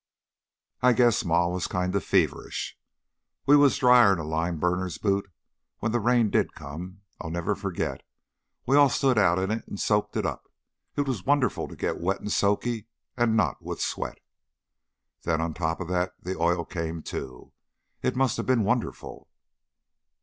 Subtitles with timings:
[0.81, 2.75] I guess Ma was kind of feverish.
[3.45, 5.29] We was drier 'n a lime burner's boot
[5.77, 7.01] when the rain did come.
[7.21, 8.01] I'll never forget
[8.65, 10.51] we all stood out in it and soaked it up.
[10.95, 14.17] It was wonderful, to get all wet and soaky, and not with sweat."
[15.21, 17.53] "Then on top of that the oil came, too.
[18.01, 19.29] It must have been wonderful."